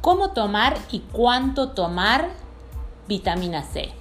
[0.00, 2.28] ¿Cómo tomar y cuánto tomar
[3.08, 3.92] vitamina C?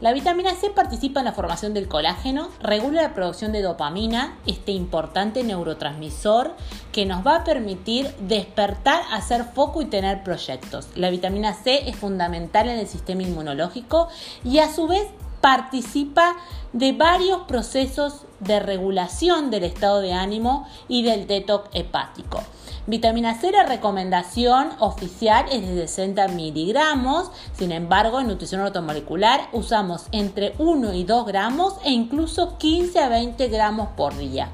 [0.00, 4.72] La vitamina C participa en la formación del colágeno, regula la producción de dopamina, este
[4.72, 6.54] importante neurotransmisor
[6.90, 10.88] que nos va a permitir despertar, hacer foco y tener proyectos.
[10.94, 14.08] La vitamina C es fundamental en el sistema inmunológico
[14.42, 15.06] y a su vez
[15.40, 16.36] participa
[16.72, 22.40] de varios procesos de regulación del estado de ánimo y del detox hepático.
[22.86, 30.06] Vitamina C, la recomendación oficial es de 60 miligramos, sin embargo en nutrición automolecular usamos
[30.12, 34.48] entre 1 y 2 gramos e incluso 15 a 20 gramos por día.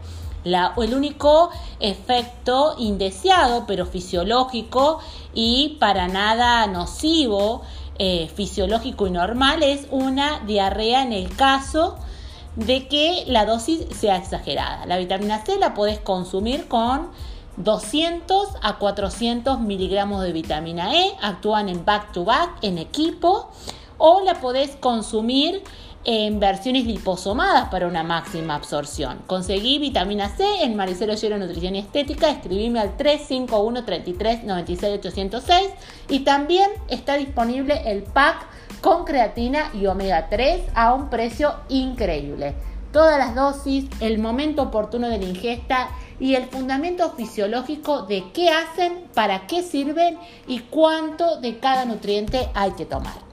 [0.45, 4.99] el único efecto indeseado, pero fisiológico
[5.33, 7.63] y para nada nocivo,
[7.99, 11.97] eh, fisiológico y normal, es una diarrea en el caso
[12.57, 14.87] de que la dosis sea exagerada.
[14.87, 17.09] La vitamina C la puedes consumir con
[17.59, 23.51] 200 a 400 miligramos de vitamina E, actúan en back to back, en equipo,
[23.99, 25.63] o la podés consumir
[26.09, 29.19] en versiones liposomadas para una máxima absorción.
[29.27, 35.69] Conseguí vitamina C en Maricelo Llero Nutrición y Estética, escribime al 351 33 96 806
[36.09, 38.47] y también está disponible el pack
[38.81, 42.55] con creatina y omega 3 a un precio increíble.
[42.93, 45.89] Todas las dosis, el momento oportuno de la ingesta
[46.21, 52.49] y el fundamento fisiológico de qué hacen, para qué sirven y cuánto de cada nutriente
[52.55, 53.26] hay que tomar.